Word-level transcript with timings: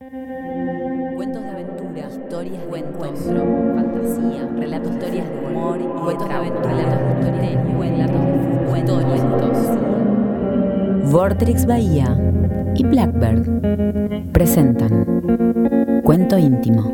Cuentos 0.00 1.42
de 1.42 1.48
aventura, 1.48 2.08
historias 2.08 2.70
de 2.70 2.78
encuentro, 2.78 3.44
fantasía, 3.74 4.48
relatos, 4.56 4.92
historias 4.92 5.28
de 5.28 5.44
humor 5.44 5.80
y 5.80 5.86
cuentos 6.04 6.28
de 6.28 6.34
aventura, 6.34 7.18
relatos 7.20 7.24
de 7.24 7.32
misterio, 7.32 7.80
relatos 7.80 8.22
de 8.22 8.28
fútbol, 8.86 9.04
cuentos. 9.08 9.58
Vortrix 11.10 11.66
Bahía 11.66 12.16
y 12.76 12.84
Blackbird 12.84 14.30
presentan 14.30 16.00
Cuento 16.04 16.38
íntimo 16.38 16.92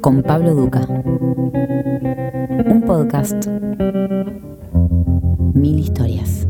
con 0.00 0.24
Pablo 0.24 0.52
Duca. 0.52 0.80
Un 0.80 2.82
podcast. 2.84 3.46
Mil 5.54 5.78
historias. 5.78 6.45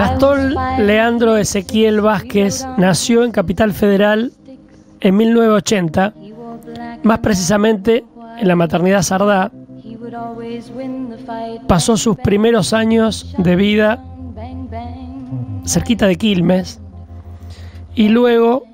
Gastón 0.00 0.54
Leandro 0.78 1.36
Ezequiel 1.36 2.00
Vázquez 2.00 2.66
nació 2.78 3.22
en 3.22 3.32
Capital 3.32 3.74
Federal 3.74 4.32
en 4.98 5.14
1980, 5.14 6.14
más 7.02 7.18
precisamente 7.18 8.06
en 8.38 8.48
la 8.48 8.56
maternidad 8.56 9.02
Sardá. 9.02 9.52
Pasó 11.68 11.98
sus 11.98 12.16
primeros 12.16 12.72
años 12.72 13.34
de 13.36 13.56
vida 13.56 14.02
cerquita 15.66 16.06
de 16.06 16.16
Quilmes 16.16 16.80
y 17.94 18.08
luego 18.08 18.64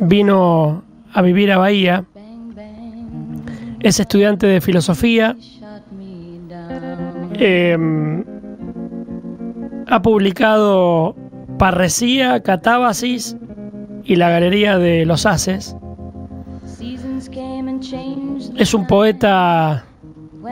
vino 0.00 0.82
a 1.12 1.22
vivir 1.22 1.52
a 1.52 1.58
Bahía. 1.58 2.04
Es 3.78 4.00
estudiante 4.00 4.48
de 4.48 4.60
filosofía. 4.60 5.36
Em, 7.34 8.24
ha 9.92 10.00
publicado 10.00 11.14
Parresía, 11.58 12.42
Catábasis 12.42 13.36
y 14.04 14.16
la 14.16 14.30
Galería 14.30 14.78
de 14.78 15.04
los 15.04 15.26
Haces. 15.26 15.76
Es 18.56 18.72
un 18.72 18.86
poeta 18.86 19.84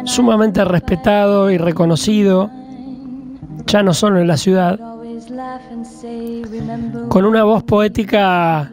sumamente 0.05 0.63
respetado 0.65 1.51
y 1.51 1.57
reconocido, 1.57 2.51
ya 3.67 3.83
no 3.83 3.95
solo 3.95 4.21
en 4.21 4.29
la 4.29 4.37
ciudad, 4.37 4.79
con 7.09 7.25
una 7.25 7.43
voz 7.45 7.63
poética 7.63 8.71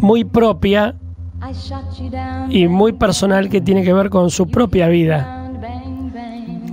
muy 0.00 0.24
propia 0.24 0.94
y 2.48 2.68
muy 2.68 2.92
personal 2.94 3.50
que 3.50 3.60
tiene 3.60 3.82
que 3.82 3.92
ver 3.92 4.08
con 4.08 4.30
su 4.30 4.48
propia 4.48 4.88
vida. 4.88 5.50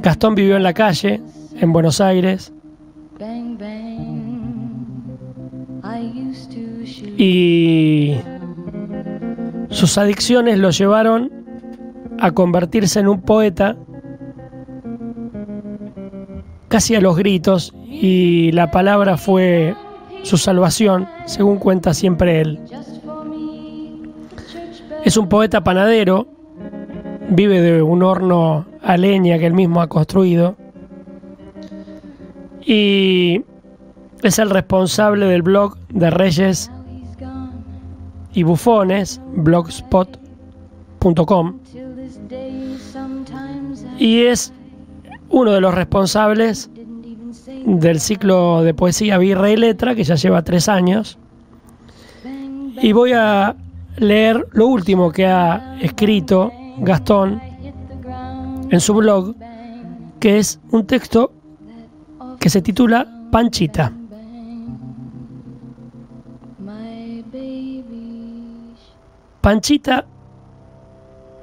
Gastón 0.01 0.35
vivió 0.35 0.55
en 0.55 0.63
la 0.63 0.73
calle, 0.73 1.21
en 1.57 1.73
Buenos 1.73 2.01
Aires. 2.01 2.53
Y 7.17 8.15
sus 9.69 9.97
adicciones 9.97 10.57
lo 10.59 10.69
llevaron 10.71 11.31
a 12.19 12.31
convertirse 12.31 12.99
en 12.99 13.07
un 13.07 13.21
poeta 13.21 13.75
casi 16.67 16.95
a 16.95 17.01
los 17.01 17.15
gritos 17.15 17.73
y 17.87 18.51
la 18.53 18.71
palabra 18.71 19.17
fue 19.17 19.75
su 20.23 20.37
salvación, 20.37 21.07
según 21.25 21.57
cuenta 21.57 21.93
siempre 21.93 22.41
él. 22.41 22.59
Es 25.03 25.17
un 25.17 25.27
poeta 25.27 25.63
panadero, 25.63 26.27
vive 27.29 27.61
de 27.61 27.81
un 27.81 28.03
horno 28.03 28.65
a 28.81 28.97
leña 28.97 29.37
que 29.37 29.45
él 29.45 29.53
mismo 29.53 29.81
ha 29.81 29.87
construido 29.87 30.55
y 32.65 33.43
es 34.21 34.39
el 34.39 34.49
responsable 34.49 35.25
del 35.25 35.41
blog 35.41 35.77
de 35.89 36.09
Reyes 36.09 36.71
y 38.33 38.43
Bufones, 38.43 39.21
blogspot.com, 39.35 41.59
y 43.99 44.21
es 44.21 44.53
uno 45.29 45.51
de 45.51 45.61
los 45.61 45.73
responsables 45.73 46.69
del 47.65 47.99
ciclo 47.99 48.63
de 48.63 48.73
poesía 48.73 49.17
Birra 49.17 49.51
y 49.51 49.57
Letra, 49.57 49.95
que 49.95 50.03
ya 50.03 50.15
lleva 50.15 50.43
tres 50.43 50.69
años. 50.69 51.17
Y 52.81 52.91
voy 52.91 53.13
a 53.13 53.55
leer 53.97 54.47
lo 54.51 54.67
último 54.67 55.11
que 55.11 55.27
ha 55.27 55.77
escrito 55.81 56.51
Gastón 56.79 57.41
en 58.69 58.79
su 58.79 58.93
blog, 58.93 59.35
que 60.19 60.39
es 60.39 60.59
un 60.71 60.87
texto 60.87 61.31
que 62.39 62.49
se 62.49 62.61
titula 62.61 63.07
Panchita. 63.31 63.91
Panchita 69.41 70.05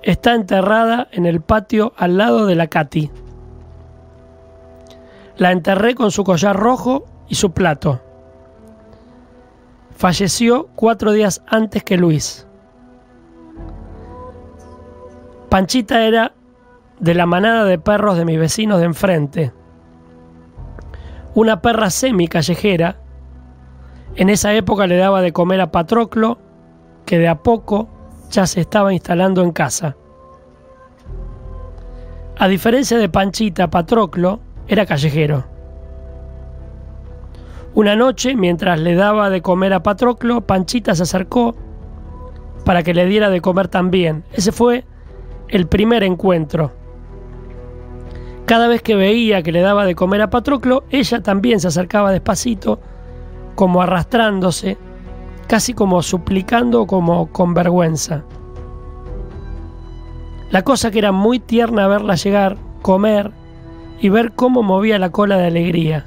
está 0.02 0.34
enterrada 0.34 1.08
en 1.12 1.26
el 1.26 1.40
patio 1.40 1.92
al 1.96 2.16
lado 2.16 2.46
de 2.46 2.54
la 2.54 2.66
Katy. 2.66 3.10
La 5.36 5.52
enterré 5.52 5.94
con 5.94 6.10
su 6.10 6.24
collar 6.24 6.56
rojo 6.56 7.04
y 7.28 7.34
su 7.34 7.52
plato. 7.52 8.00
Falleció 9.96 10.68
cuatro 10.74 11.12
días 11.12 11.42
antes 11.46 11.84
que 11.84 11.98
Luis. 11.98 12.46
Panchita 15.50 16.04
era 16.04 16.32
de 17.00 17.14
la 17.14 17.26
manada 17.26 17.64
de 17.64 17.78
perros 17.78 18.16
de 18.16 18.24
mis 18.24 18.38
vecinos 18.38 18.78
de 18.78 18.86
enfrente 18.86 19.52
una 21.34 21.62
perra 21.62 21.90
semi 21.90 22.28
callejera. 22.28 22.96
En 24.16 24.28
esa 24.28 24.54
época 24.54 24.86
le 24.86 24.96
daba 24.96 25.22
de 25.22 25.32
comer 25.32 25.60
a 25.60 25.70
Patroclo, 25.70 26.38
que 27.06 27.18
de 27.18 27.28
a 27.28 27.42
poco 27.42 27.88
ya 28.30 28.46
se 28.46 28.60
estaba 28.60 28.92
instalando 28.92 29.42
en 29.42 29.52
casa. 29.52 29.96
A 32.38 32.48
diferencia 32.48 32.98
de 32.98 33.08
Panchita, 33.08 33.68
Patroclo 33.68 34.40
era 34.66 34.86
callejero. 34.86 35.44
Una 37.74 37.94
noche, 37.94 38.34
mientras 38.34 38.80
le 38.80 38.94
daba 38.94 39.30
de 39.30 39.42
comer 39.42 39.72
a 39.74 39.82
Patroclo, 39.82 40.40
Panchita 40.40 40.94
se 40.94 41.04
acercó 41.04 41.54
para 42.64 42.82
que 42.82 42.94
le 42.94 43.06
diera 43.06 43.30
de 43.30 43.40
comer 43.40 43.68
también. 43.68 44.24
Ese 44.32 44.52
fue 44.52 44.84
el 45.48 45.66
primer 45.66 46.02
encuentro. 46.02 46.72
Cada 48.50 48.66
vez 48.66 48.82
que 48.82 48.96
veía 48.96 49.44
que 49.44 49.52
le 49.52 49.60
daba 49.60 49.84
de 49.84 49.94
comer 49.94 50.22
a 50.22 50.30
Patroclo, 50.30 50.82
ella 50.90 51.22
también 51.22 51.60
se 51.60 51.68
acercaba 51.68 52.10
despacito, 52.10 52.80
como 53.54 53.80
arrastrándose, 53.80 54.76
casi 55.46 55.72
como 55.72 56.02
suplicando, 56.02 56.84
como 56.88 57.30
con 57.30 57.54
vergüenza. 57.54 58.24
La 60.50 60.62
cosa 60.62 60.90
que 60.90 60.98
era 60.98 61.12
muy 61.12 61.38
tierna 61.38 61.86
verla 61.86 62.16
llegar, 62.16 62.56
comer 62.82 63.30
y 64.00 64.08
ver 64.08 64.32
cómo 64.32 64.64
movía 64.64 64.98
la 64.98 65.10
cola 65.10 65.36
de 65.36 65.46
alegría. 65.46 66.04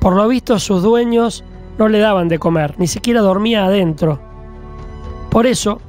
Por 0.00 0.16
lo 0.16 0.26
visto 0.26 0.58
sus 0.58 0.82
dueños 0.82 1.44
no 1.78 1.86
le 1.86 2.00
daban 2.00 2.26
de 2.26 2.40
comer, 2.40 2.74
ni 2.76 2.88
siquiera 2.88 3.20
dormía 3.20 3.66
adentro. 3.66 4.18
Por 5.30 5.46
eso, 5.46 5.80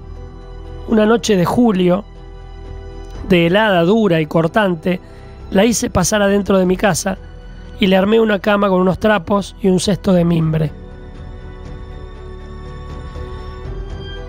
una 0.88 1.08
noche 1.08 1.36
de 1.36 1.46
julio, 1.46 2.06
de 3.30 3.48
helada 3.48 3.84
dura 3.84 4.20
y 4.20 4.26
cortante, 4.26 5.00
la 5.52 5.64
hice 5.64 5.90
pasar 5.90 6.22
adentro 6.22 6.58
de 6.58 6.66
mi 6.66 6.76
casa 6.76 7.18
y 7.80 7.88
le 7.88 7.96
armé 7.96 8.20
una 8.20 8.40
cama 8.40 8.68
con 8.70 8.82
unos 8.82 9.00
trapos 9.00 9.56
y 9.62 9.70
un 9.70 9.80
cesto 9.80 10.12
de 10.14 10.26
mimbre. 10.26 10.72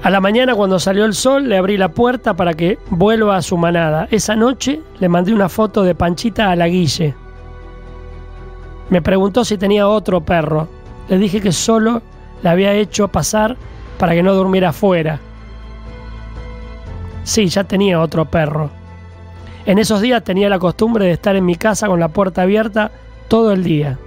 A 0.03 0.09
la 0.09 0.21
mañana 0.21 0.55
cuando 0.55 0.78
salió 0.78 1.05
el 1.05 1.15
sol 1.15 1.49
le 1.49 1.59
abrí 1.59 1.77
la 1.77 1.91
puerta 1.91 2.34
para 2.34 2.55
que 2.55 2.78
vuelva 2.88 3.37
a 3.37 3.43
su 3.43 3.59
manada. 3.59 4.09
Esa 4.11 4.34
noche 4.34 4.81
le 4.99 5.09
mandé 5.11 5.34
una 5.34 5.50
foto 5.50 5.82
de 5.82 5.94
Panchita 5.94 6.50
a 6.50 6.56
la 6.56 6.69
Guille. 6.69 7.15
Me 8.88 9.03
preguntó 9.03 9.44
si 9.44 9.58
tenía 9.58 9.88
otro 9.88 10.23
perro. 10.23 10.69
Le 11.08 11.19
dije 11.19 11.43
que 11.43 11.53
solo 11.53 12.00
la 12.43 12.53
había 12.53 12.73
hecho 12.73 13.08
pasar 13.08 13.56
para 13.99 14.14
que 14.14 14.23
no 14.23 14.32
durmiera 14.35 14.70
afuera. 14.70 15.20
Sí, 17.23 17.49
ya 17.49 17.64
tenía 17.64 18.00
otro 18.00 18.25
perro. 18.25 18.80
En 19.70 19.78
esos 19.78 20.00
días 20.00 20.25
tenía 20.25 20.49
la 20.49 20.58
costumbre 20.58 21.05
de 21.05 21.12
estar 21.12 21.37
en 21.37 21.46
mi 21.46 21.55
casa 21.55 21.87
con 21.87 22.00
la 22.00 22.08
puerta 22.08 22.43
abierta 22.43 22.90
todo 23.28 23.52
el 23.52 23.62
día. 23.62 24.00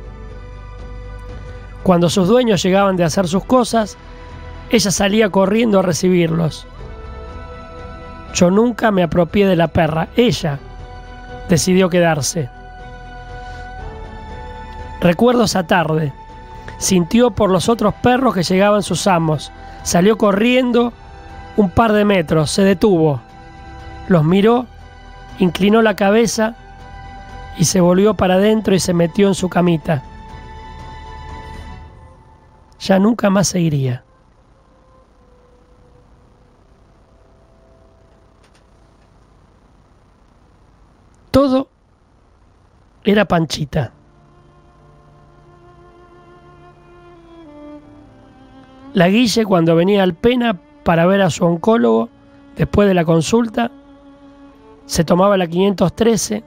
Cuando 1.84 2.10
sus 2.10 2.28
dueños 2.28 2.62
llegaban 2.62 2.98
de 2.98 3.06
hacer 3.06 3.30
sus 3.30 3.46
cosas, 3.46 3.98
ella 4.70 4.92
salía 4.92 5.30
corriendo 5.30 5.80
a 5.80 5.82
recibirlos. 5.82 6.68
Yo 8.34 8.52
nunca 8.52 8.92
me 8.92 9.04
apropié 9.04 9.48
de 9.48 9.56
la 9.56 9.70
perra, 9.70 10.10
ella 10.18 10.60
decidió 11.48 11.90
quedarse. 11.90 12.50
Recuerdo 15.00 15.46
esa 15.46 15.66
tarde. 15.66 16.12
Sintió 16.78 17.32
por 17.32 17.50
los 17.50 17.70
otros 17.70 17.94
perros 17.94 18.34
que 18.34 18.44
llegaban 18.44 18.84
sus 18.84 19.08
amos. 19.08 19.50
Salió 19.84 20.18
corriendo 20.18 20.92
un 21.56 21.70
par 21.70 21.94
de 21.94 22.04
metros, 22.04 22.52
se 22.52 22.64
detuvo. 22.64 23.22
Los 24.10 24.26
miró 24.26 24.68
inclinó 25.40 25.82
la 25.82 25.96
cabeza 25.96 26.56
y 27.58 27.66
se 27.66 27.82
volvió 27.82 28.14
para 28.14 28.36
adentro 28.36 28.74
y 28.76 28.80
se 28.80 28.94
metió 28.94 29.28
en 29.28 29.36
su 29.36 29.50
camita. 29.50 30.04
Ya 32.80 33.00
nunca 33.00 33.30
más 33.30 33.48
se 33.48 33.62
iría. 33.62 34.04
Todo 41.32 41.68
era 43.04 43.26
Panchita. 43.26 43.92
La 48.94 49.08
Guille 49.08 49.44
cuando 49.46 49.76
venía 49.76 50.04
al 50.04 50.14
Pena 50.14 50.60
para 50.84 51.08
ver 51.08 51.22
a 51.22 51.32
su 51.32 51.44
oncólogo 51.44 52.10
después 52.56 52.88
de 52.88 52.94
la 52.94 53.06
consulta, 53.06 53.72
se 54.86 55.04
tomaba 55.04 55.38
la 55.38 55.48
513 55.48 56.44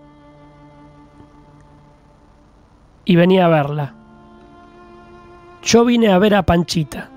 y 3.04 3.16
venía 3.16 3.46
a 3.46 3.48
verla. 3.48 3.94
Yo 5.62 5.84
vine 5.84 6.12
a 6.12 6.18
ver 6.18 6.34
a 6.34 6.42
Panchita, 6.42 7.08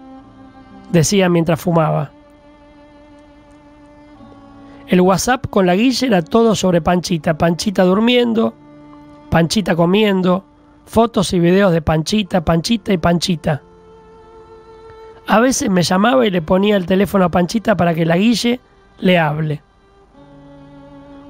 decía 0.92 1.30
mientras 1.30 1.60
fumaba. 1.60 2.12
El 4.88 5.02
WhatsApp 5.02 5.46
con 5.48 5.68
la 5.68 5.76
Guille 5.76 6.08
era 6.08 6.24
todo 6.24 6.56
sobre 6.56 6.82
Panchita. 6.82 7.38
Panchita 7.38 7.84
durmiendo, 7.84 8.56
Panchita 9.30 9.76
comiendo, 9.76 10.44
fotos 10.86 11.32
y 11.34 11.40
videos 11.40 11.72
de 11.72 11.84
Panchita, 11.84 12.44
Panchita 12.44 12.92
y 12.92 12.98
Panchita. 12.98 13.62
A 15.28 15.40
veces 15.40 15.70
me 15.70 15.84
llamaba 15.84 16.26
y 16.26 16.32
le 16.32 16.42
ponía 16.42 16.76
el 16.76 16.88
teléfono 16.88 17.26
a 17.26 17.30
Panchita 17.30 17.78
para 17.78 17.94
que 17.94 18.04
la 18.04 18.18
Guille 18.18 18.60
le 18.98 19.20
hable. 19.20 19.62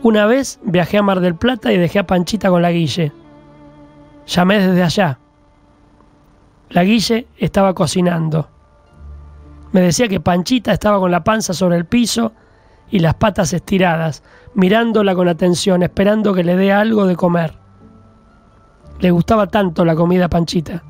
Una 0.02 0.26
vez 0.26 0.60
viajé 0.64 0.98
a 0.98 1.04
Mar 1.04 1.20
del 1.20 1.36
Plata 1.36 1.74
y 1.74 1.78
dejé 1.78 2.00
a 2.00 2.08
Panchita 2.08 2.50
con 2.50 2.62
la 2.62 2.72
Guille. 2.72 3.12
Llamé 4.28 4.60
desde 4.60 4.82
allá. 4.82 5.20
La 6.70 6.86
Guille 6.86 7.28
estaba 7.38 7.74
cocinando. 7.74 8.48
Me 9.74 9.82
decía 9.82 10.08
que 10.08 10.22
Panchita 10.22 10.72
estaba 10.72 11.00
con 11.00 11.12
la 11.12 11.24
panza 11.26 11.54
sobre 11.54 11.76
el 11.76 11.86
piso 11.86 12.32
y 12.90 13.00
las 13.00 13.16
patas 13.16 13.52
estiradas, 13.52 14.24
mirándola 14.54 15.14
con 15.16 15.28
atención, 15.28 15.84
esperando 15.84 16.34
que 16.34 16.46
le 16.46 16.56
dé 16.56 16.72
algo 16.72 17.06
de 17.06 17.18
comer. 17.18 17.56
Le 19.00 19.12
gustaba 19.12 19.48
tanto 19.48 19.84
la 19.84 19.96
comida 19.96 20.26
a 20.26 20.30
Panchita. 20.30 20.82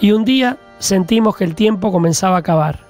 Y 0.00 0.10
un 0.10 0.24
día 0.24 0.58
sentimos 0.78 1.36
que 1.36 1.44
el 1.44 1.54
tiempo 1.54 1.92
comenzaba 1.92 2.36
a 2.36 2.40
acabar. 2.40 2.87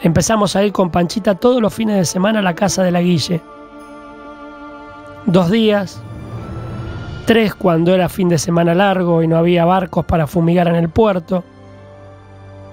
Empezamos 0.00 0.54
a 0.54 0.64
ir 0.64 0.72
con 0.72 0.90
Panchita 0.90 1.36
todos 1.36 1.62
los 1.62 1.72
fines 1.72 1.96
de 1.96 2.04
semana 2.04 2.40
a 2.40 2.42
la 2.42 2.54
casa 2.54 2.82
de 2.82 2.90
la 2.90 3.00
Guille. 3.00 3.40
Dos 5.24 5.50
días, 5.50 6.02
tres 7.24 7.54
cuando 7.54 7.94
era 7.94 8.08
fin 8.08 8.28
de 8.28 8.38
semana 8.38 8.74
largo 8.74 9.22
y 9.22 9.26
no 9.26 9.38
había 9.38 9.64
barcos 9.64 10.04
para 10.04 10.26
fumigar 10.26 10.68
en 10.68 10.76
el 10.76 10.90
puerto. 10.90 11.44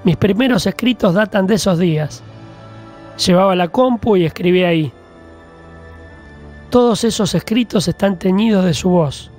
Mis 0.03 0.17
primeros 0.17 0.67
escritos 0.67 1.13
datan 1.13 1.47
de 1.47 1.55
esos 1.55 1.79
días. 1.79 2.21
Llevaba 3.25 3.55
la 3.55 3.69
compu 3.69 4.17
y 4.17 4.25
escribía 4.25 4.67
ahí. 4.67 4.91
Todos 6.69 7.05
esos 7.05 7.33
escritos 7.35 7.87
están 7.87 8.19
teñidos 8.19 8.65
de 8.65 8.73
su 8.73 8.89
voz. 8.89 9.31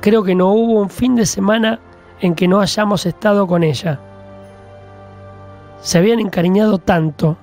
Creo 0.00 0.22
que 0.22 0.34
no 0.34 0.52
hubo 0.52 0.80
un 0.80 0.88
fin 0.88 1.14
de 1.14 1.26
semana 1.26 1.78
en 2.20 2.34
que 2.34 2.48
no 2.48 2.60
hayamos 2.60 3.04
estado 3.04 3.46
con 3.46 3.62
ella. 3.62 4.00
Se 5.84 5.98
habían 5.98 6.18
encariñado 6.18 6.78
tanto. 6.78 7.36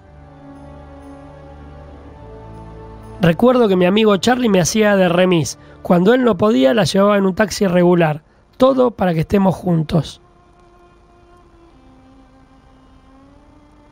Recuerdo 3.22 3.68
que 3.68 3.76
mi 3.76 3.86
amigo 3.86 4.18
Charlie 4.18 4.50
me 4.50 4.60
hacía 4.60 4.96
de 4.96 5.10
remis. 5.10 5.60
Cuando 5.84 6.16
él 6.16 6.24
no 6.24 6.38
podía, 6.38 6.74
la 6.74 6.86
llevaba 6.86 7.18
en 7.20 7.28
un 7.28 7.36
taxi 7.36 7.68
regular. 7.68 8.24
Todo 8.58 8.90
para 8.90 9.14
que 9.14 9.20
estemos 9.20 9.54
juntos. 9.54 10.22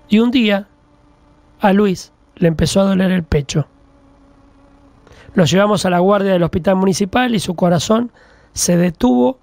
Y 0.08 0.18
un 0.18 0.32
día, 0.32 0.68
a 1.60 1.72
Luis 1.72 2.12
le 2.36 2.48
empezó 2.48 2.82
a 2.82 2.86
doler 2.86 3.12
el 3.12 3.24
pecho. 3.24 3.68
Lo 5.36 5.46
llevamos 5.46 5.86
a 5.86 5.92
la 5.92 6.00
guardia 6.00 6.32
del 6.32 6.42
hospital 6.42 6.76
municipal 6.76 7.36
y 7.36 7.40
su 7.40 7.54
corazón 7.54 8.12
se 8.54 8.78
detuvo 8.78 9.38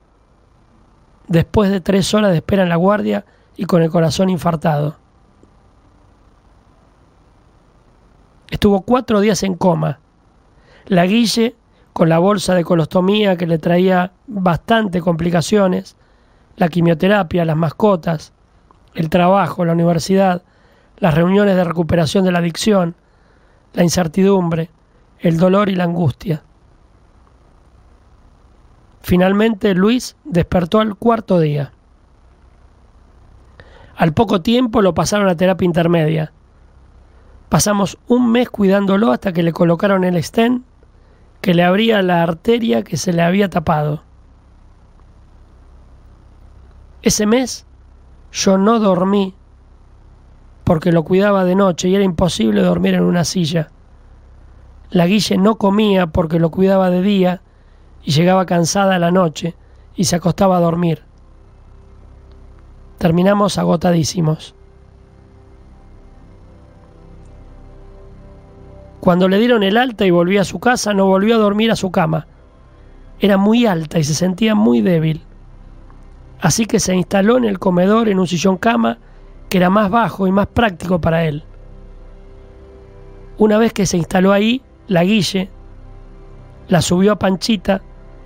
después 1.28 1.70
de 1.70 1.80
tres 1.80 2.12
horas 2.12 2.32
de 2.32 2.38
espera 2.38 2.64
en 2.64 2.70
la 2.70 2.76
guardia 2.76 3.24
y 3.56 3.64
con 3.64 3.82
el 3.82 3.90
corazón 3.90 4.30
infartado. 4.30 4.96
Estuvo 8.50 8.82
cuatro 8.82 9.20
días 9.20 9.42
en 9.42 9.54
coma. 9.54 9.98
La 10.86 11.06
Guille, 11.06 11.56
con 11.92 12.08
la 12.08 12.18
bolsa 12.18 12.54
de 12.54 12.64
colostomía 12.64 13.36
que 13.36 13.46
le 13.46 13.58
traía 13.58 14.12
bastante 14.26 15.00
complicaciones, 15.00 15.96
la 16.56 16.68
quimioterapia, 16.68 17.44
las 17.44 17.56
mascotas, 17.56 18.32
el 18.94 19.10
trabajo, 19.10 19.64
la 19.64 19.72
universidad, 19.72 20.42
las 20.98 21.14
reuniones 21.14 21.56
de 21.56 21.64
recuperación 21.64 22.24
de 22.24 22.32
la 22.32 22.38
adicción, 22.38 22.94
la 23.72 23.82
incertidumbre, 23.82 24.70
el 25.18 25.36
dolor 25.38 25.68
y 25.68 25.74
la 25.74 25.84
angustia. 25.84 26.42
Finalmente 29.02 29.74
Luis 29.74 30.16
despertó 30.24 30.80
al 30.80 30.96
cuarto 30.96 31.38
día. 31.38 31.72
Al 33.96 34.12
poco 34.12 34.42
tiempo 34.42 34.82
lo 34.82 34.94
pasaron 34.94 35.28
a 35.28 35.36
terapia 35.36 35.64
intermedia. 35.64 36.32
Pasamos 37.48 37.98
un 38.08 38.30
mes 38.30 38.50
cuidándolo 38.50 39.10
hasta 39.10 39.32
que 39.32 39.42
le 39.42 39.52
colocaron 39.52 40.04
el 40.04 40.22
stent 40.22 40.64
que 41.40 41.54
le 41.54 41.64
abría 41.64 42.02
la 42.02 42.22
arteria 42.22 42.82
que 42.82 42.98
se 42.98 43.14
le 43.14 43.22
había 43.22 43.48
tapado. 43.48 44.02
Ese 47.00 47.24
mes 47.24 47.66
yo 48.32 48.58
no 48.58 48.80
dormí 48.80 49.34
porque 50.64 50.92
lo 50.92 51.04
cuidaba 51.04 51.44
de 51.44 51.54
noche 51.54 51.88
y 51.88 51.94
era 51.94 52.04
imposible 52.04 52.60
dormir 52.60 52.94
en 52.94 53.04
una 53.04 53.24
silla. 53.24 53.70
La 54.90 55.06
Guille 55.06 55.38
no 55.38 55.56
comía 55.56 56.08
porque 56.08 56.38
lo 56.38 56.50
cuidaba 56.50 56.90
de 56.90 57.00
día 57.00 57.40
y 58.02 58.10
llegaba 58.10 58.44
cansada 58.44 58.96
a 58.96 58.98
la 58.98 59.10
noche 59.10 59.54
y 59.94 60.04
se 60.04 60.16
acostaba 60.16 60.58
a 60.58 60.60
dormir. 60.60 61.05
Terminamos 62.98 63.58
agotadísimos. 63.58 64.54
Cuando 69.00 69.28
le 69.28 69.38
dieron 69.38 69.62
el 69.62 69.76
alta 69.76 70.04
y 70.04 70.10
volvió 70.10 70.40
a 70.40 70.44
su 70.44 70.58
casa, 70.58 70.92
no 70.92 71.06
volvió 71.06 71.36
a 71.36 71.38
dormir 71.38 71.70
a 71.70 71.76
su 71.76 71.90
cama. 71.90 72.26
Era 73.20 73.36
muy 73.36 73.66
alta 73.66 73.98
y 73.98 74.04
se 74.04 74.14
sentía 74.14 74.54
muy 74.54 74.80
débil. 74.80 75.22
Así 76.40 76.66
que 76.66 76.80
se 76.80 76.94
instaló 76.94 77.36
en 77.36 77.44
el 77.44 77.58
comedor 77.58 78.08
en 78.08 78.18
un 78.18 78.26
sillón 78.26 78.56
cama 78.56 78.98
que 79.48 79.58
era 79.58 79.70
más 79.70 79.90
bajo 79.90 80.26
y 80.26 80.32
más 80.32 80.48
práctico 80.48 81.00
para 81.00 81.24
él. 81.24 81.44
Una 83.38 83.58
vez 83.58 83.72
que 83.72 83.86
se 83.86 83.96
instaló 83.96 84.32
ahí, 84.32 84.62
la 84.88 85.04
Guille 85.04 85.50
la 86.68 86.82
subió 86.82 87.12
a 87.12 87.18
Panchita 87.18 87.82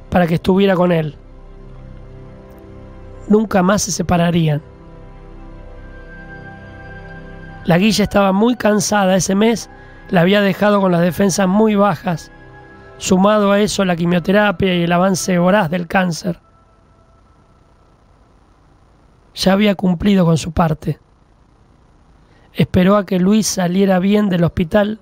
para 0.08 0.26
que 0.26 0.36
estuviera 0.36 0.74
con 0.74 0.92
él. 0.92 1.16
Nunca 3.30 3.62
más 3.62 3.80
se 3.80 3.92
separarían. 3.92 4.60
La 7.64 7.78
guilla 7.78 8.04
estaba 8.04 8.32
muy 8.32 8.56
cansada 8.56 9.16
ese 9.16 9.34
mes, 9.34 9.70
la 10.10 10.20
había 10.20 10.42
dejado 10.42 10.82
con 10.82 10.92
las 10.92 11.00
defensas 11.00 11.48
muy 11.48 11.76
bajas, 11.76 12.30
sumado 12.98 13.52
a 13.52 13.60
eso 13.60 13.86
la 13.86 13.96
quimioterapia 13.96 14.74
y 14.74 14.82
el 14.82 14.92
avance 14.92 15.38
voraz 15.38 15.70
del 15.70 15.86
cáncer. 15.86 16.40
Ya 19.34 19.54
había 19.54 19.74
cumplido 19.76 20.26
con 20.26 20.36
su 20.36 20.52
parte. 20.52 21.00
Esperó 22.52 22.98
a 22.98 23.06
que 23.06 23.18
Luis 23.18 23.46
saliera 23.46 23.98
bien 23.98 24.28
del 24.28 24.44
hospital, 24.44 25.00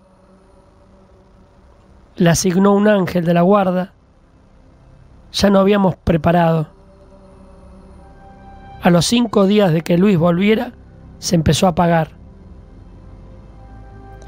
le 2.14 2.30
asignó 2.30 2.75
un 2.75 2.87
ángel 2.87 3.25
de 3.25 3.35
la 3.35 3.42
guarda 3.42 3.94
ya 5.32 5.50
no 5.50 5.58
habíamos 5.58 5.97
preparado. 5.97 6.77
A 8.80 8.90
los 8.90 9.06
cinco 9.06 9.47
días 9.47 9.73
de 9.73 9.82
que 9.82 9.99
Luis 9.99 10.18
volviera, 10.18 10.73
se 11.18 11.35
empezó 11.35 11.66
a 11.66 11.70
apagar. 11.70 12.11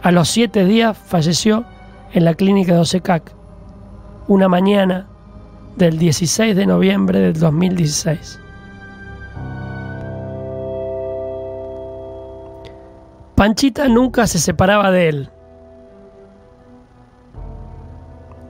A 0.02 0.11
los 0.11 0.28
siete 0.28 0.64
días 0.64 0.97
falleció 0.97 1.64
en 2.12 2.25
la 2.25 2.35
clínica 2.35 2.75
de 2.75 2.80
Osecac, 2.80 3.33
una 4.26 4.49
mañana 4.49 5.07
del 5.76 5.99
16 5.99 6.57
de 6.57 6.66
noviembre 6.66 7.21
del 7.21 7.38
2016. 7.38 8.40
Panchita 13.37 13.88
nunca 13.88 14.26
se 14.26 14.38
separaba 14.38 14.90
de 14.90 15.09
él. 15.09 15.30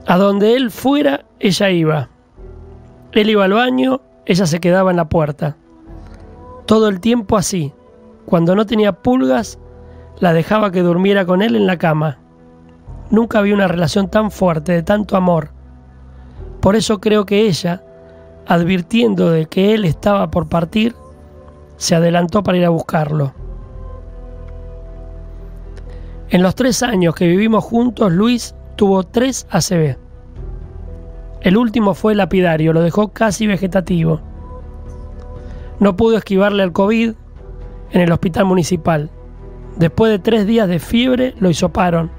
A 0.07 0.17
donde 0.17 0.55
él 0.55 0.71
fuera, 0.71 1.25
ella 1.39 1.69
iba. 1.69 2.09
Él 3.13 3.29
iba 3.29 3.45
al 3.45 3.53
baño, 3.53 4.01
ella 4.25 4.45
se 4.45 4.59
quedaba 4.59 4.91
en 4.91 4.97
la 4.97 5.07
puerta. 5.07 5.55
Todo 6.65 6.87
el 6.87 6.99
tiempo 6.99 7.37
así. 7.37 7.73
Cuando 8.25 8.55
no 8.55 8.65
tenía 8.65 8.93
pulgas, 8.93 9.59
la 10.19 10.33
dejaba 10.33 10.71
que 10.71 10.81
durmiera 10.81 11.25
con 11.25 11.41
él 11.41 11.55
en 11.55 11.67
la 11.67 11.77
cama. 11.77 12.19
Nunca 13.09 13.39
había 13.39 13.55
una 13.55 13.67
relación 13.67 14.09
tan 14.09 14.31
fuerte, 14.31 14.71
de 14.71 14.83
tanto 14.83 15.17
amor. 15.17 15.49
Por 16.61 16.75
eso 16.75 17.01
creo 17.01 17.25
que 17.25 17.47
ella, 17.47 17.83
advirtiendo 18.47 19.31
de 19.31 19.47
que 19.47 19.73
él 19.73 19.83
estaba 19.83 20.31
por 20.31 20.47
partir, 20.47 20.95
se 21.77 21.95
adelantó 21.95 22.43
para 22.43 22.57
ir 22.57 22.65
a 22.65 22.69
buscarlo. 22.69 23.33
En 26.29 26.43
los 26.43 26.55
tres 26.55 26.83
años 26.83 27.15
que 27.15 27.27
vivimos 27.27 27.63
juntos, 27.63 28.11
Luis 28.11 28.55
tuvo 28.77 29.03
tres 29.03 29.47
ACV. 29.49 29.97
El 31.41 31.57
último 31.57 31.95
fue 31.95 32.15
lapidario, 32.15 32.71
lo 32.71 32.81
dejó 32.81 33.09
casi 33.09 33.47
vegetativo. 33.47 34.21
No 35.81 35.97
pudo 35.97 36.15
esquivarle 36.15 36.61
al 36.61 36.73
COVID 36.73 37.13
en 37.89 38.01
el 38.01 38.11
hospital 38.11 38.45
municipal. 38.45 39.09
Después 39.77 40.11
de 40.11 40.19
tres 40.19 40.45
días 40.45 40.67
de 40.67 40.77
fiebre, 40.77 41.33
lo 41.39 41.49
hisoparon. 41.49 42.11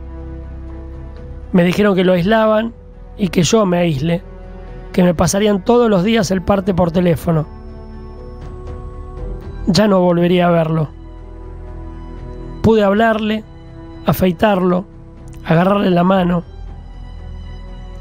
Me 1.52 1.62
dijeron 1.62 1.94
que 1.94 2.02
lo 2.02 2.14
aislaban 2.14 2.74
y 3.16 3.28
que 3.28 3.44
yo 3.44 3.64
me 3.64 3.78
aísle, 3.78 4.20
que 4.92 5.04
me 5.04 5.14
pasarían 5.14 5.64
todos 5.64 5.88
los 5.88 6.02
días 6.02 6.32
el 6.32 6.42
parte 6.42 6.74
por 6.74 6.90
teléfono. 6.90 7.46
Ya 9.68 9.86
no 9.86 10.00
volvería 10.00 10.48
a 10.48 10.50
verlo. 10.50 10.88
Pude 12.62 12.82
hablarle, 12.82 13.44
afeitarlo, 14.06 14.86
agarrarle 15.44 15.90
la 15.90 16.02
mano. 16.02 16.42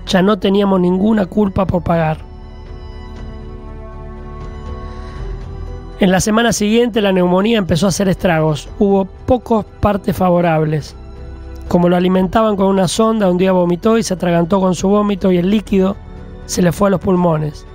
Ya 0.08 0.24
no 0.24 0.40
teníamos 0.40 0.80
ninguna 0.80 1.28
culpa 1.28 1.68
por 1.68 1.84
pagar. 1.84 2.31
En 6.02 6.10
la 6.10 6.20
semana 6.20 6.52
siguiente 6.52 7.00
la 7.00 7.12
neumonía 7.12 7.60
empezó 7.60 7.86
a 7.86 7.90
hacer 7.90 8.10
estragos. 8.10 8.68
Hubo 8.80 9.06
pocos 9.06 9.66
partes 9.82 10.18
favorables. 10.18 10.96
Como 11.68 11.90
lo 11.90 11.96
alimentaban 11.96 12.56
con 12.56 12.66
una 12.66 12.88
sonda, 12.88 13.30
un 13.30 13.38
día 13.38 13.52
vomitó 13.52 14.00
y 14.00 14.04
se 14.04 14.16
atragantó 14.16 14.60
con 14.60 14.74
su 14.74 14.90
vómito 14.90 15.32
y 15.32 15.38
el 15.38 15.52
líquido 15.52 15.96
se 16.48 16.64
le 16.64 16.72
fue 16.72 16.88
a 16.88 16.90
los 16.90 17.02
pulmones. 17.02 17.68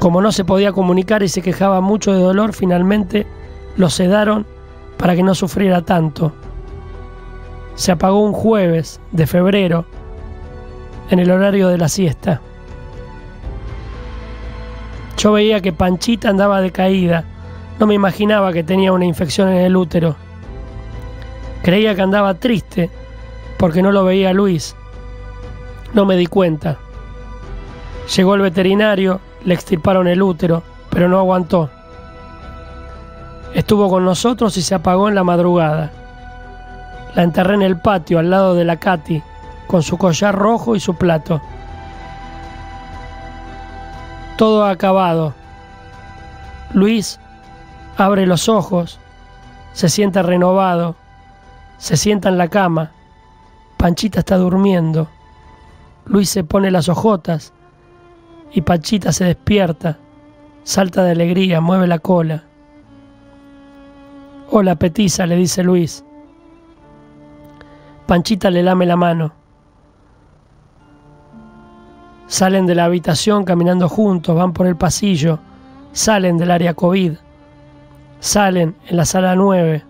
Como 0.00 0.20
no 0.20 0.30
se 0.30 0.44
podía 0.44 0.70
comunicar 0.72 1.22
y 1.22 1.28
se 1.28 1.40
quejaba 1.40 1.80
mucho 1.80 2.12
de 2.12 2.20
dolor, 2.20 2.52
finalmente 2.52 3.26
lo 3.78 3.88
sedaron 3.88 4.44
para 4.98 5.16
que 5.16 5.22
no 5.22 5.34
sufriera 5.34 5.80
tanto. 5.80 6.32
Se 7.74 7.90
apagó 7.90 8.20
un 8.20 8.34
jueves 8.34 9.00
de 9.12 9.26
febrero 9.26 9.86
en 11.08 11.20
el 11.20 11.30
horario 11.30 11.68
de 11.68 11.78
la 11.78 11.88
siesta. 11.88 12.42
Yo 15.18 15.32
veía 15.32 15.60
que 15.60 15.72
Panchita 15.72 16.30
andaba 16.30 16.60
decaída. 16.60 17.24
No 17.80 17.88
me 17.88 17.94
imaginaba 17.94 18.52
que 18.52 18.62
tenía 18.62 18.92
una 18.92 19.04
infección 19.04 19.48
en 19.48 19.58
el 19.58 19.76
útero. 19.76 20.14
Creía 21.62 21.96
que 21.96 22.02
andaba 22.02 22.34
triste 22.34 22.88
porque 23.58 23.82
no 23.82 23.90
lo 23.90 24.04
veía 24.04 24.32
Luis. 24.32 24.76
No 25.92 26.04
me 26.04 26.16
di 26.16 26.26
cuenta. 26.26 26.78
Llegó 28.16 28.36
el 28.36 28.42
veterinario, 28.42 29.20
le 29.44 29.54
extirparon 29.54 30.06
el 30.06 30.22
útero, 30.22 30.62
pero 30.88 31.08
no 31.08 31.18
aguantó. 31.18 31.68
Estuvo 33.54 33.88
con 33.88 34.04
nosotros 34.04 34.56
y 34.56 34.62
se 34.62 34.76
apagó 34.76 35.08
en 35.08 35.16
la 35.16 35.24
madrugada. 35.24 35.90
La 37.16 37.24
enterré 37.24 37.54
en 37.54 37.62
el 37.62 37.80
patio 37.80 38.20
al 38.20 38.30
lado 38.30 38.54
de 38.54 38.64
la 38.64 38.76
Katy, 38.76 39.20
con 39.66 39.82
su 39.82 39.98
collar 39.98 40.36
rojo 40.36 40.76
y 40.76 40.80
su 40.80 40.94
plato 40.94 41.40
todo 44.38 44.64
acabado. 44.66 45.34
Luis 46.72 47.18
abre 47.96 48.24
los 48.24 48.48
ojos, 48.48 49.00
se 49.72 49.88
siente 49.88 50.22
renovado, 50.22 50.94
se 51.78 51.96
sienta 51.96 52.28
en 52.28 52.38
la 52.38 52.46
cama. 52.46 52.92
Panchita 53.76 54.20
está 54.20 54.36
durmiendo. 54.36 55.08
Luis 56.06 56.30
se 56.30 56.44
pone 56.44 56.70
las 56.70 56.88
ojotas 56.88 57.52
y 58.52 58.62
Panchita 58.62 59.12
se 59.12 59.24
despierta, 59.24 59.98
salta 60.62 61.02
de 61.02 61.10
alegría, 61.10 61.60
mueve 61.60 61.88
la 61.88 61.98
cola. 61.98 62.44
Hola, 64.50 64.76
petiza, 64.76 65.26
le 65.26 65.34
dice 65.34 65.64
Luis. 65.64 66.04
Panchita 68.06 68.50
le 68.50 68.62
lame 68.62 68.86
la 68.86 68.96
mano. 68.96 69.37
Salen 72.28 72.66
de 72.66 72.74
la 72.74 72.84
habitación 72.84 73.44
caminando 73.44 73.88
juntos, 73.88 74.36
van 74.36 74.52
por 74.52 74.66
el 74.66 74.76
pasillo, 74.76 75.40
salen 75.92 76.38
del 76.38 76.50
área 76.50 76.74
COVID, 76.74 77.14
salen 78.20 78.76
en 78.86 78.96
la 78.96 79.04
sala 79.04 79.34
9, 79.34 79.82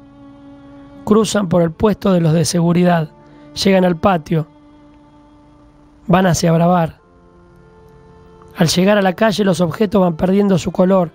cruzan 1.05 1.49
por 1.49 1.63
el 1.63 1.73
puesto 1.73 2.13
de 2.13 2.21
los 2.21 2.33
de 2.33 2.45
seguridad, 2.45 3.11
llegan 3.55 3.85
al 3.85 3.97
patio, 3.97 4.47
van 6.07 6.27
hacia 6.27 6.53
Bravar. 6.53 7.01
Al 8.57 8.69
llegar 8.69 8.99
a 8.99 9.03
la 9.03 9.13
calle 9.13 9.45
los 9.45 9.61
objetos 9.61 10.01
van 10.01 10.17
perdiendo 10.17 10.59
su 10.59 10.71
color, 10.71 11.11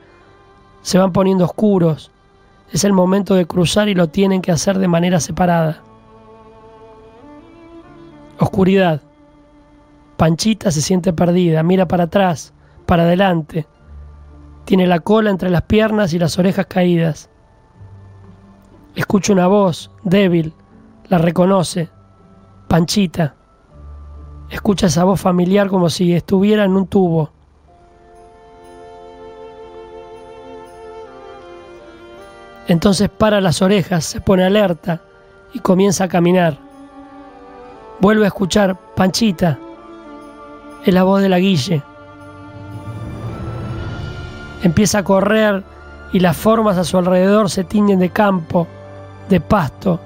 se 0.82 0.98
van 0.98 1.13
poniendo 1.13 1.46
oscuros. 1.46 2.12
Es 2.72 2.84
el 2.84 2.94
momento 2.94 3.36
de 3.36 3.46
cruzar 3.46 3.88
y 3.88 3.96
lo 3.96 4.10
tienen 4.10 4.42
que 4.42 4.51
hacer 4.51 4.77
de 4.77 4.88
manera 4.88 5.20
separada. 5.20 5.82
Oscuridad. 8.39 9.01
Panchita 10.17 10.72
se 10.72 10.82
siente 10.82 11.13
perdida, 11.13 11.63
mira 11.63 11.88
para 11.88 12.05
atrás, 12.05 12.53
para 12.86 13.03
adelante. 13.03 13.67
Tiene 14.65 14.88
la 14.88 15.00
cola 15.00 15.29
entre 15.29 15.50
las 15.50 15.63
piernas 15.63 16.13
y 16.13 16.20
las 16.20 16.38
orejas 16.39 16.67
caídas. 16.67 17.29
Escucha 18.96 19.34
una 19.34 19.48
voz, 19.48 19.91
débil, 20.03 20.53
la 21.10 21.17
reconoce. 21.17 21.89
Panchita. 22.67 23.36
Escucha 24.50 24.88
esa 24.88 25.03
voz 25.03 25.20
familiar 25.20 25.67
como 25.67 25.89
si 25.89 26.13
estuviera 26.13 26.63
en 26.63 26.75
un 26.75 26.88
tubo. 26.88 27.32
Entonces 32.67 33.10
para 33.10 33.41
las 33.41 33.62
orejas, 33.62 34.05
se 34.05 34.22
pone 34.22 34.43
alerta 34.43 35.01
y 35.53 35.60
comienza 35.60 36.05
a 36.05 36.08
caminar. 36.08 36.58
Vuelve 38.00 38.25
a 38.25 38.27
escuchar, 38.27 38.77
Panchita, 38.96 39.60
es 40.85 40.93
la 40.93 41.03
voz 41.03 41.21
de 41.21 41.29
la 41.29 41.39
Guille. 41.39 41.81
Empieza 44.63 44.99
a 44.99 45.03
correr 45.03 45.63
y 46.11 46.19
las 46.19 46.37
formas 46.37 46.77
a 46.77 46.83
su 46.83 46.97
alrededor 46.97 47.49
se 47.49 47.63
tiñen 47.63 47.99
de 47.99 48.09
campo, 48.09 48.67
de 49.29 49.41
pasto, 49.41 49.99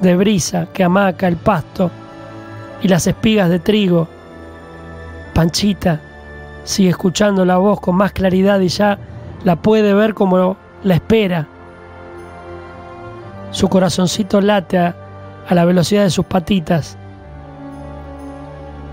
de 0.00 0.16
brisa 0.16 0.68
que 0.72 0.84
amaca 0.84 1.26
el 1.26 1.36
pasto 1.36 1.90
y 2.82 2.88
las 2.88 3.06
espigas 3.06 3.48
de 3.48 3.58
trigo. 3.58 4.08
Panchita 5.32 6.00
sigue 6.64 6.90
escuchando 6.90 7.44
la 7.44 7.58
voz 7.58 7.80
con 7.80 7.96
más 7.96 8.12
claridad 8.12 8.60
y 8.60 8.68
ya 8.68 8.98
la 9.44 9.56
puede 9.56 9.94
ver 9.94 10.14
como 10.14 10.56
la 10.82 10.94
espera. 10.94 11.46
Su 13.50 13.68
corazoncito 13.68 14.40
late 14.40 14.78
a, 14.78 14.94
la 15.50 15.64
velocidad 15.64 16.02
de 16.02 16.10
sus 16.10 16.24
patitas. 16.24 16.96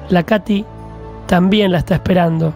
La 0.10 0.24
Katy 0.24 0.66
también 1.32 1.72
la 1.72 1.78
está 1.78 1.94
esperando. 1.96 2.54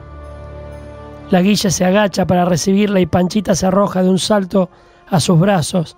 La 1.30 1.42
guilla 1.42 1.70
se 1.70 1.86
agacha 1.86 2.28
para 2.28 2.44
recibirla 2.44 3.00
y 3.00 3.06
Panchita 3.06 3.56
se 3.56 3.68
arroja 3.68 4.04
de 4.04 4.10
un 4.10 4.20
salto 4.20 4.70
a 5.08 5.22
sus 5.22 5.40
brazos, 5.40 5.96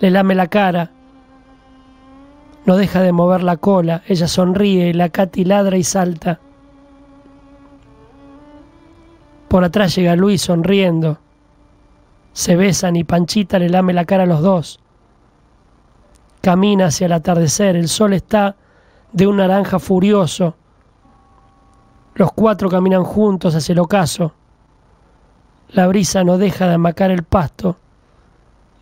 le 0.00 0.10
lame 0.10 0.34
la 0.34 0.48
cara. 0.48 0.90
No 2.66 2.76
deja 2.76 3.00
de 3.00 3.12
mover 3.12 3.42
la 3.42 3.56
cola, 3.56 4.02
ella 4.06 4.28
sonríe 4.28 4.92
la 4.92 5.08
Katy 5.08 5.46
ladra 5.46 5.78
y 5.78 5.82
salta. 5.82 6.40
Por 9.48 9.64
atrás 9.64 9.96
llega 9.96 10.14
Luis 10.14 10.42
sonriendo. 10.42 11.16
Se 12.34 12.54
besan 12.54 12.96
y 12.96 13.04
Panchita 13.04 13.58
le 13.58 13.70
lame 13.70 13.94
la 13.94 14.04
cara 14.04 14.24
a 14.24 14.26
los 14.26 14.42
dos. 14.42 14.78
Camina 16.42 16.88
hacia 16.88 17.06
el 17.06 17.12
atardecer, 17.12 17.76
el 17.76 17.88
sol 17.88 18.12
está 18.12 18.56
de 19.14 19.26
un 19.26 19.38
naranja 19.38 19.78
furioso 19.78 20.56
los 22.14 22.32
cuatro 22.32 22.68
caminan 22.68 23.04
juntos 23.04 23.54
hacia 23.54 23.72
el 23.72 23.80
ocaso. 23.80 24.32
La 25.70 25.86
brisa 25.88 26.22
no 26.22 26.38
deja 26.38 26.68
de 26.68 26.74
amacar 26.74 27.10
el 27.10 27.24
pasto 27.24 27.76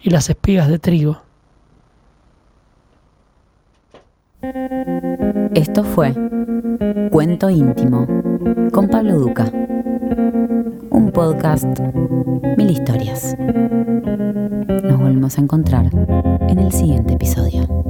y 0.00 0.10
las 0.10 0.28
espigas 0.28 0.68
de 0.68 0.78
trigo. 0.78 1.22
Esto 5.54 5.84
fue 5.84 6.12
Cuento 7.10 7.48
íntimo 7.48 8.06
con 8.72 8.88
Pablo 8.88 9.18
Duca. 9.18 9.44
Un 10.90 11.10
podcast, 11.14 11.78
mil 12.56 12.70
historias. 12.70 13.36
Nos 13.38 14.98
volvemos 14.98 15.38
a 15.38 15.40
encontrar 15.40 15.90
en 16.48 16.58
el 16.58 16.72
siguiente 16.72 17.14
episodio. 17.14 17.81